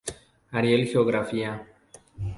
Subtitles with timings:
[0.57, 1.51] Ariel Geografía.